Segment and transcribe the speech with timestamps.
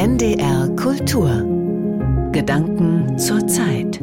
[0.00, 1.28] NDR Kultur
[2.30, 4.00] Gedanken zur Zeit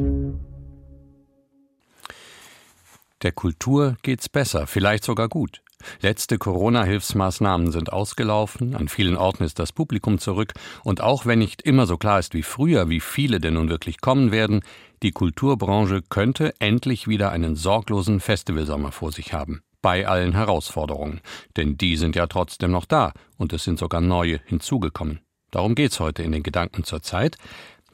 [3.21, 5.61] Der Kultur geht's besser, vielleicht sogar gut.
[6.01, 10.51] Letzte Corona-Hilfsmaßnahmen sind ausgelaufen, an vielen Orten ist das Publikum zurück,
[10.83, 14.01] und auch wenn nicht immer so klar ist wie früher, wie viele denn nun wirklich
[14.01, 14.63] kommen werden,
[15.01, 19.61] die Kulturbranche könnte endlich wieder einen sorglosen Festivalsommer vor sich haben.
[19.81, 21.21] Bei allen Herausforderungen.
[21.55, 25.21] Denn die sind ja trotzdem noch da und es sind sogar neue hinzugekommen.
[25.55, 27.37] Darum geht's heute in den Gedanken zur Zeit.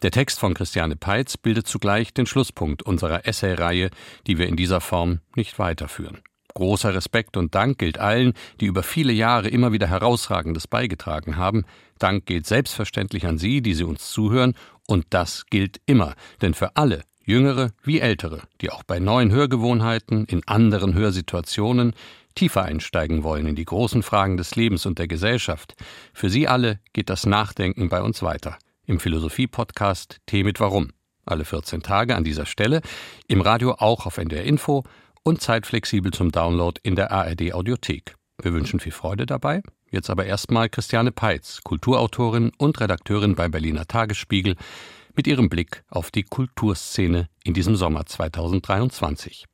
[0.02, 3.92] Der Text von Christiane Peitz bildet zugleich den Schlusspunkt unserer Essay-Reihe,
[4.26, 6.22] die wir in dieser Form nicht weiterführen.
[6.56, 11.66] Großer Respekt und Dank gilt allen, die über viele Jahre immer wieder Herausragendes beigetragen haben.
[12.00, 14.56] Dank gilt selbstverständlich an Sie, die Sie uns zuhören,
[14.88, 20.26] und das gilt immer, denn für alle, Jüngere wie Ältere, die auch bei neuen Hörgewohnheiten,
[20.26, 21.94] in anderen Hörsituationen
[22.36, 25.76] tiefer einsteigen wollen in die großen Fragen des Lebens und der Gesellschaft,
[26.14, 28.58] für Sie alle geht das Nachdenken bei uns weiter.
[28.86, 30.92] Im Philosophie-Podcast Tee mit Warum.
[31.26, 32.82] Alle 14 Tage an dieser Stelle,
[33.28, 34.84] im Radio auch auf NDR Info
[35.24, 38.16] und zeitflexibel zum Download in der ARD Audiothek.
[38.42, 39.62] Wir wünschen viel Freude dabei.
[39.92, 44.56] Jetzt aber erstmal Christiane Peitz, Kulturautorin und Redakteurin beim Berliner Tagesspiegel,
[45.16, 49.46] mit ihrem Blick auf die Kulturszene in diesem Sommer 2023.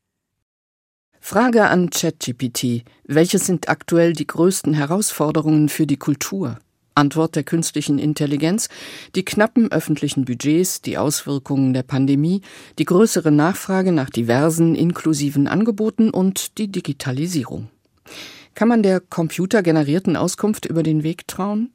[1.29, 2.85] Frage an ChatGPT.
[3.03, 6.57] Welche sind aktuell die größten Herausforderungen für die Kultur?
[6.95, 8.69] Antwort der künstlichen Intelligenz,
[9.13, 12.43] die knappen öffentlichen Budgets, die Auswirkungen der Pandemie,
[12.79, 17.67] die größere Nachfrage nach diversen inklusiven Angeboten und die Digitalisierung.
[18.55, 21.73] Kann man der computergenerierten Auskunft über den Weg trauen?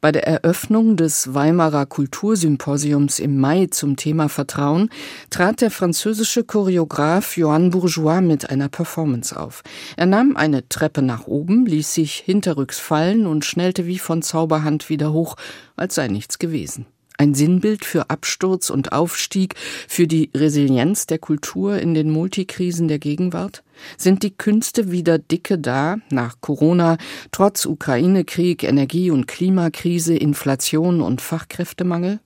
[0.00, 4.90] Bei der Eröffnung des Weimarer Kultursymposiums im Mai zum Thema Vertrauen
[5.30, 9.62] trat der französische Choreograf Johann Bourgeois mit einer Performance auf.
[9.96, 14.88] Er nahm eine Treppe nach oben, ließ sich hinterrücks fallen und schnellte wie von Zauberhand
[14.88, 15.34] wieder hoch,
[15.76, 16.86] als sei nichts gewesen
[17.18, 19.54] ein Sinnbild für Absturz und Aufstieg,
[19.86, 23.62] für die Resilienz der Kultur in den Multikrisen der Gegenwart?
[23.96, 26.96] Sind die Künste wieder dicke da, nach Corona,
[27.30, 32.20] trotz Ukraine-Krieg, Energie- und Klimakrise, Inflation und Fachkräftemangel?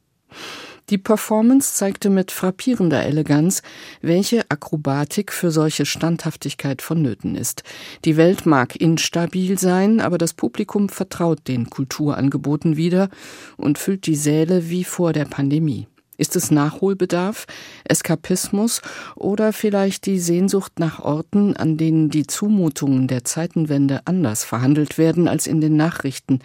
[0.91, 3.63] Die Performance zeigte mit frappierender Eleganz,
[4.01, 7.63] welche Akrobatik für solche Standhaftigkeit vonnöten ist.
[8.05, 13.09] Die Welt mag instabil sein, aber das Publikum vertraut den Kulturangeboten wieder
[13.57, 15.87] und füllt die Säle wie vor der Pandemie.
[16.19, 17.47] Ist es Nachholbedarf,
[17.85, 18.83] Eskapismus
[19.17, 25.27] oder vielleicht die Sehnsucht nach Orten, an denen die Zumutungen der Zeitenwende anders verhandelt werden
[25.27, 26.41] als in den Nachrichten,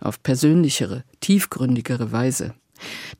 [0.00, 2.54] auf persönlichere, tiefgründigere Weise?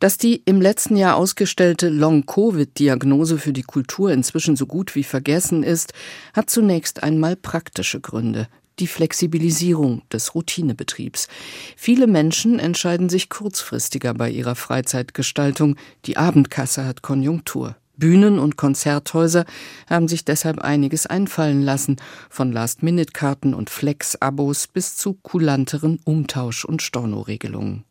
[0.00, 5.62] Dass die im letzten Jahr ausgestellte Long-Covid-Diagnose für die Kultur inzwischen so gut wie vergessen
[5.62, 5.93] ist,
[6.33, 8.49] hat zunächst einmal praktische Gründe.
[8.78, 11.28] Die Flexibilisierung des Routinebetriebs.
[11.77, 15.77] Viele Menschen entscheiden sich kurzfristiger bei ihrer Freizeitgestaltung.
[16.06, 17.77] Die Abendkasse hat Konjunktur.
[17.97, 19.45] Bühnen und Konzerthäuser
[19.89, 21.97] haben sich deshalb einiges einfallen lassen,
[22.31, 27.84] von Last-Minute-Karten und Flex-Abos bis zu kulanteren Umtausch- und Stornoregelungen.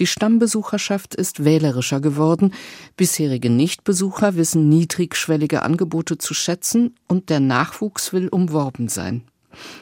[0.00, 2.54] Die Stammbesucherschaft ist wählerischer geworden,
[2.96, 9.24] bisherige Nichtbesucher wissen niedrigschwellige Angebote zu schätzen und der Nachwuchs will umworben sein.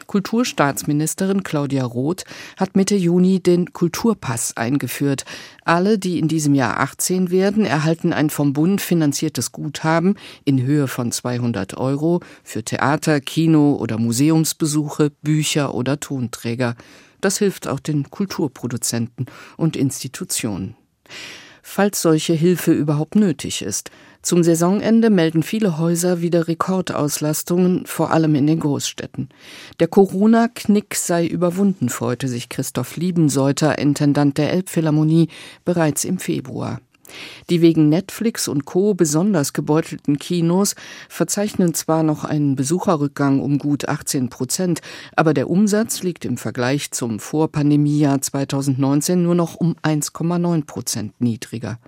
[0.09, 2.25] Kulturstaatsministerin Claudia Roth
[2.57, 5.25] hat Mitte Juni den Kulturpass eingeführt.
[5.65, 10.89] Alle, die in diesem Jahr 18 werden, erhalten ein vom Bund finanziertes Guthaben in Höhe
[10.89, 16.75] von 200 Euro für Theater, Kino oder Museumsbesuche, Bücher oder Tonträger.
[17.21, 20.77] Das hilft auch den Kulturproduzenten und Institutionen.
[21.63, 23.91] Falls solche Hilfe überhaupt nötig ist.
[24.23, 29.29] Zum Saisonende melden viele Häuser wieder Rekordauslastungen, vor allem in den Großstädten.
[29.79, 35.29] Der Corona-Knick sei überwunden, freute sich Christoph Liebenseuter, Intendant der Elbphilharmonie,
[35.65, 36.81] bereits im Februar.
[37.51, 38.95] Die wegen Netflix und Co.
[38.95, 40.75] besonders gebeutelten Kinos
[41.09, 44.81] verzeichnen zwar noch einen Besucherrückgang um gut 18 Prozent,
[45.17, 51.79] aber der Umsatz liegt im Vergleich zum Vorpandemiejahr 2019 nur noch um 1,9 Prozent niedriger.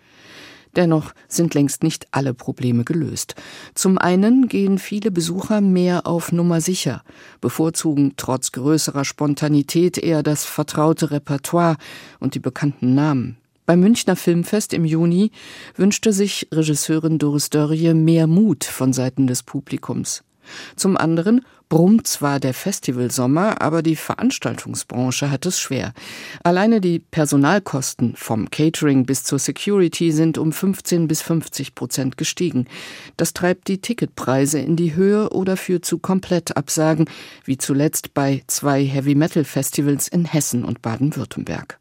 [0.77, 3.35] Dennoch sind längst nicht alle Probleme gelöst.
[3.75, 7.03] Zum einen gehen viele Besucher mehr auf Nummer sicher,
[7.41, 11.77] bevorzugen trotz größerer Spontanität eher das vertraute Repertoire
[12.21, 13.40] und die bekannten Namen.
[13.71, 15.31] Beim Münchner Filmfest im Juni
[15.77, 20.25] wünschte sich Regisseurin Doris Dörrie mehr Mut von Seiten des Publikums.
[20.75, 25.93] Zum anderen brummt zwar der Festivalsommer, aber die Veranstaltungsbranche hat es schwer.
[26.43, 32.67] Alleine die Personalkosten vom Catering bis zur Security sind um 15 bis 50 Prozent gestiegen.
[33.17, 37.09] Das treibt die Ticketpreise in die Höhe oder führt zu Komplettabsagen,
[37.45, 41.79] wie zuletzt bei zwei Heavy Metal Festivals in Hessen und Baden-Württemberg.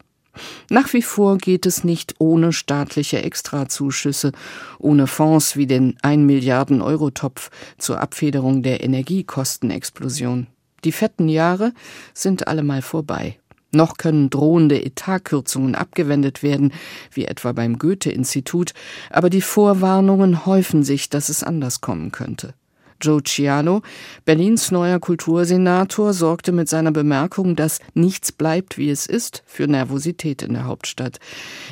[0.68, 4.32] Nach wie vor geht es nicht ohne staatliche Extrazuschüsse,
[4.78, 10.46] ohne Fonds wie den 1 Milliarden Euro Topf zur Abfederung der Energiekostenexplosion.
[10.84, 11.72] Die fetten Jahre
[12.14, 13.38] sind allemal vorbei.
[13.72, 16.72] Noch können drohende Etatkürzungen abgewendet werden,
[17.12, 18.72] wie etwa beim Goethe-Institut,
[19.10, 22.54] aber die Vorwarnungen häufen sich, dass es anders kommen könnte.
[23.00, 23.82] Joe Cialo,
[24.24, 30.42] Berlins neuer Kultursenator, sorgte mit seiner Bemerkung, dass nichts bleibt, wie es ist, für Nervosität
[30.42, 31.18] in der Hauptstadt.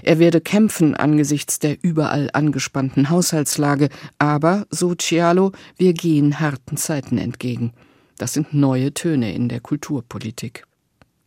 [0.02, 3.88] Er werde kämpfen angesichts der überall angespannten Haushaltslage,
[4.19, 7.72] aber, so Cialo, wir gehen harten Zeiten entgegen.
[8.16, 10.64] Das sind neue Töne in der Kulturpolitik.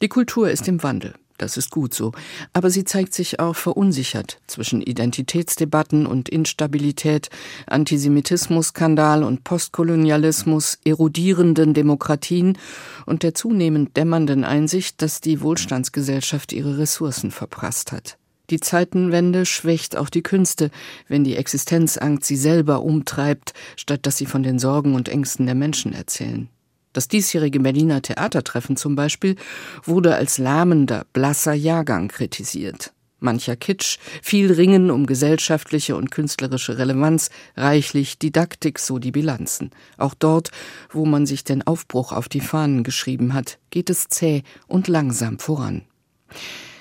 [0.02, 1.14] Die Kultur ist im Wandel.
[1.42, 2.12] Das ist gut so.
[2.54, 7.32] Aber sie zeigt sich auch verunsichert zwischen Identitätsdebatten und Instabilität,
[7.66, 12.60] Antisemitismus-Skandal und Postkolonialismus, erodierenden Demokratien
[13.08, 18.20] und der zunehmend dämmernden Einsicht, dass die Wohlstandsgesellschaft ihre Ressourcen verprasst hat.
[18.52, 20.70] Die Zeitenwende schwächt auch die Künste,
[21.08, 25.56] wenn die Existenzangst sie selber umtreibt, statt dass sie von den Sorgen und Ängsten der
[25.56, 26.50] Menschen erzählen.
[26.94, 29.36] Das diesjährige Berliner Theatertreffen zum Beispiel
[29.84, 32.94] wurde als lahmender, blasser Jahrgang kritisiert.
[33.22, 39.70] Mancher Kitsch, viel Ringen um gesellschaftliche und künstlerische Relevanz, reichlich Didaktik, so die Bilanzen.
[39.98, 40.50] Auch dort,
[40.90, 45.38] wo man sich den Aufbruch auf die Fahnen geschrieben hat, geht es zäh und langsam
[45.38, 45.84] voran.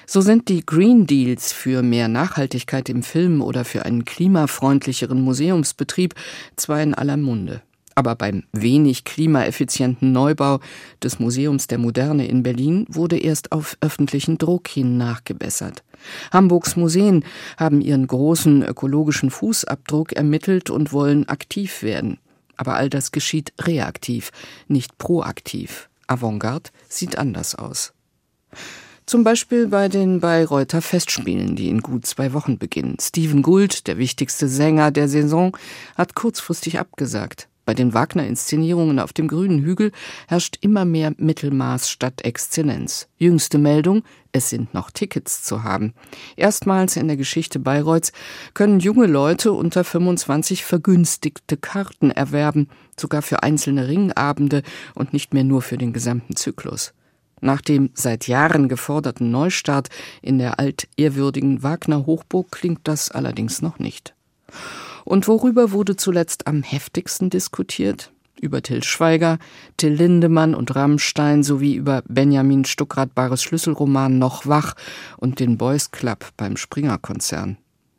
[0.06, 6.14] So sind die Green Deals für mehr Nachhaltigkeit im Film oder für einen klimafreundlicheren Museumsbetrieb
[6.56, 7.62] zwar in aller Munde.
[7.94, 10.60] Aber beim wenig klimaeffizienten Neubau
[11.02, 15.82] des Museums der Moderne in Berlin wurde erst auf öffentlichen Druck hin nachgebessert.
[16.32, 17.24] Hamburgs Museen
[17.56, 22.18] haben ihren großen ökologischen Fußabdruck ermittelt und wollen aktiv werden.
[22.56, 24.30] Aber all das geschieht reaktiv,
[24.68, 25.88] nicht proaktiv.
[26.06, 27.92] Avantgarde sieht anders aus.
[29.06, 32.96] Zum Beispiel bei den Bayreuther Festspielen, die in gut zwei Wochen beginnen.
[33.00, 35.56] Steven Gould, der wichtigste Sänger der Saison,
[35.96, 37.48] hat kurzfristig abgesagt.
[37.70, 39.92] Bei den Wagner-Inszenierungen auf dem grünen Hügel
[40.26, 43.06] herrscht immer mehr Mittelmaß statt Exzellenz.
[43.16, 44.02] Jüngste Meldung,
[44.32, 45.94] es sind noch Tickets zu haben.
[46.34, 48.10] Erstmals in der Geschichte Bayreuths
[48.54, 52.68] können junge Leute unter 25 vergünstigte Karten erwerben,
[52.98, 54.64] sogar für einzelne Ringabende
[54.96, 56.92] und nicht mehr nur für den gesamten Zyklus.
[57.40, 59.90] Nach dem seit Jahren geforderten Neustart
[60.22, 64.16] in der altehrwürdigen Wagner Hochburg klingt das allerdings noch nicht.
[65.10, 68.12] Und worüber wurde zuletzt am heftigsten diskutiert?
[68.40, 69.40] Über Till Schweiger,
[69.76, 74.74] Till Lindemann und Rammstein sowie über Benjamin Stuckrad-Bares Schlüsselroman Noch wach
[75.16, 77.56] und den Boys Club beim Springer-Konzern.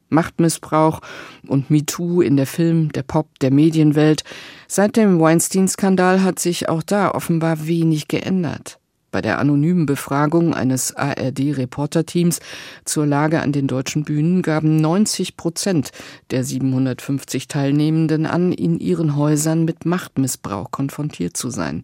[0.07, 1.01] Machtmissbrauch
[1.45, 4.23] und MeToo in der Film, der Pop, der Medienwelt.
[4.69, 8.79] Seit dem Weinstein-Skandal hat sich auch da offenbar wenig geändert.
[9.11, 12.39] Bei der anonymen Befragung eines ARD-Reporterteams
[12.85, 15.91] zur Lage an den deutschen Bühnen gaben 90 Prozent
[16.31, 21.83] der 750 Teilnehmenden an, in ihren Häusern mit Machtmissbrauch konfrontiert zu sein.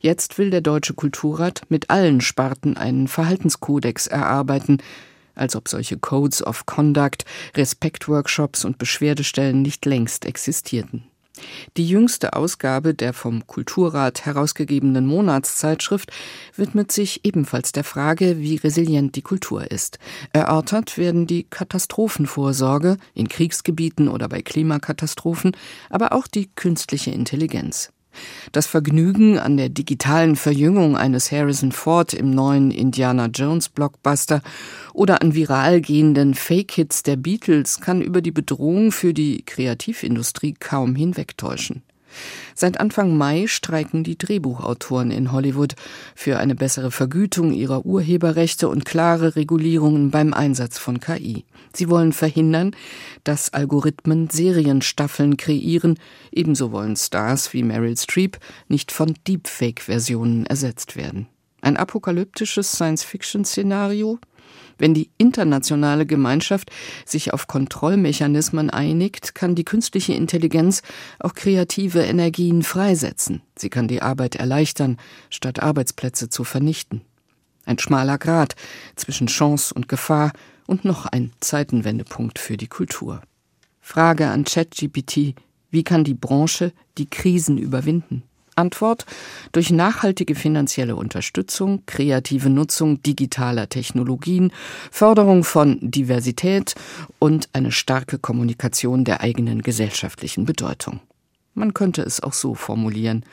[0.00, 4.78] Jetzt will der Deutsche Kulturrat mit allen Sparten einen Verhaltenskodex erarbeiten,
[5.34, 7.24] als ob solche Codes of Conduct,
[7.54, 11.04] Respektworkshops und Beschwerdestellen nicht längst existierten.
[11.76, 16.12] Die jüngste Ausgabe der vom Kulturrat herausgegebenen Monatszeitschrift
[16.54, 19.98] widmet sich ebenfalls der Frage, wie resilient die Kultur ist.
[20.32, 25.56] Erörtert werden die Katastrophenvorsorge in Kriegsgebieten oder bei Klimakatastrophen,
[25.90, 27.90] aber auch die künstliche Intelligenz.
[28.52, 34.42] Das Vergnügen an der digitalen Verjüngung eines Harrison Ford im neuen Indiana Jones Blockbuster
[34.92, 40.94] oder an viral gehenden Fake-Hits der Beatles kann über die Bedrohung für die Kreativindustrie kaum
[40.94, 41.82] hinwegtäuschen.
[42.54, 45.74] Seit Anfang Mai streiken die Drehbuchautoren in Hollywood
[46.14, 51.44] für eine bessere Vergütung ihrer Urheberrechte und klare Regulierungen beim Einsatz von KI.
[51.74, 52.74] Sie wollen verhindern,
[53.24, 55.98] dass Algorithmen Serienstaffeln kreieren,
[56.32, 61.26] ebenso wollen Stars wie Meryl Streep nicht von Deepfake-Versionen ersetzt werden.
[61.60, 64.18] Ein apokalyptisches Science-Fiction-Szenario?
[64.78, 66.70] Wenn die internationale Gemeinschaft
[67.04, 70.82] sich auf Kontrollmechanismen einigt, kann die künstliche Intelligenz
[71.18, 73.42] auch kreative Energien freisetzen.
[73.56, 74.98] Sie kann die Arbeit erleichtern,
[75.30, 77.02] statt Arbeitsplätze zu vernichten.
[77.64, 78.54] Ein schmaler Grat
[78.96, 80.32] zwischen Chance und Gefahr
[80.66, 83.22] und noch ein Zeitenwendepunkt für die Kultur.
[83.80, 85.34] Frage an ChatGPT,
[85.70, 88.22] wie kann die Branche die Krisen überwinden?
[88.56, 89.06] Antwort
[89.52, 94.52] durch nachhaltige finanzielle Unterstützung, kreative Nutzung digitaler Technologien,
[94.90, 96.74] Förderung von Diversität
[97.18, 101.00] und eine starke Kommunikation der eigenen gesellschaftlichen Bedeutung.
[101.54, 103.24] Man könnte es auch so formulieren.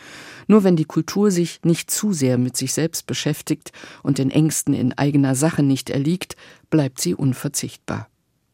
[0.48, 4.74] Nur wenn die Kultur sich nicht zu sehr mit sich selbst beschäftigt und den Ängsten
[4.74, 6.38] in eigener Sache nicht erliegt,
[6.70, 8.08] bleibt sie unverzichtbar.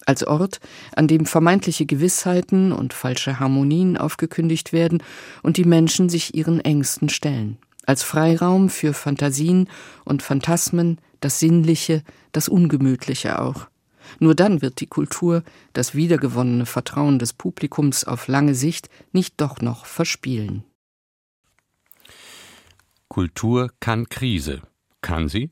[0.09, 0.59] Als Ort,
[0.95, 5.03] an dem vermeintliche Gewissheiten und falsche Harmonien aufgekündigt werden
[5.43, 7.59] und die Menschen sich ihren Ängsten stellen.
[7.85, 9.69] Als Freiraum für Fantasien
[10.05, 12.01] und Phantasmen, das Sinnliche,
[12.31, 13.67] das Ungemütliche auch.
[14.17, 19.61] Nur dann wird die Kultur das wiedergewonnene Vertrauen des Publikums auf lange Sicht nicht doch
[19.61, 20.63] noch verspielen.
[23.09, 24.63] Kultur kann Krise.
[25.01, 25.51] Kann sie?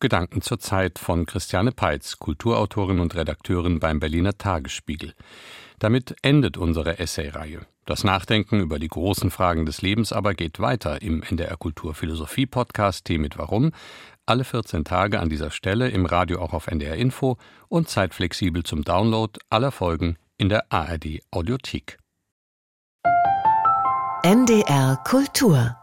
[0.00, 5.14] Gedanken zur Zeit von Christiane Peitz, Kulturautorin und Redakteurin beim Berliner Tagesspiegel.
[5.78, 7.66] Damit endet unsere Essay-Reihe.
[7.84, 12.46] Das Nachdenken über die großen Fragen des Lebens aber geht weiter im NDR Kultur Philosophie
[12.46, 13.72] Podcast Tee mit Warum.
[14.26, 17.38] Alle 14 Tage an dieser Stelle im Radio auch auf NDR Info
[17.68, 21.98] und zeitflexibel zum Download aller Folgen in der ARD Audiothek.
[24.24, 25.76] NDR Kultur